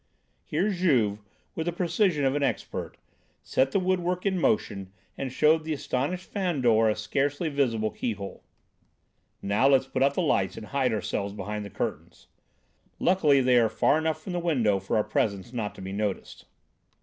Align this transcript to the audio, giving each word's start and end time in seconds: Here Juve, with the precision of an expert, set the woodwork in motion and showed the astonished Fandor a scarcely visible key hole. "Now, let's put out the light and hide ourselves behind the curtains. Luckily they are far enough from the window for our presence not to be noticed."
Here 0.43 0.71
Juve, 0.71 1.19
with 1.53 1.67
the 1.67 1.71
precision 1.71 2.25
of 2.25 2.33
an 2.33 2.41
expert, 2.41 2.97
set 3.43 3.71
the 3.71 3.79
woodwork 3.79 4.25
in 4.25 4.39
motion 4.39 4.91
and 5.15 5.31
showed 5.31 5.63
the 5.63 5.73
astonished 5.73 6.27
Fandor 6.31 6.89
a 6.89 6.95
scarcely 6.95 7.49
visible 7.49 7.91
key 7.91 8.13
hole. 8.13 8.43
"Now, 9.43 9.67
let's 9.67 9.85
put 9.85 10.01
out 10.01 10.15
the 10.15 10.21
light 10.23 10.57
and 10.57 10.65
hide 10.65 10.91
ourselves 10.91 11.35
behind 11.35 11.63
the 11.65 11.69
curtains. 11.69 12.25
Luckily 12.97 13.41
they 13.41 13.59
are 13.59 13.69
far 13.69 13.99
enough 13.99 14.19
from 14.19 14.33
the 14.33 14.39
window 14.39 14.79
for 14.79 14.97
our 14.97 15.03
presence 15.03 15.53
not 15.53 15.75
to 15.75 15.83
be 15.83 15.91
noticed." 15.93 16.45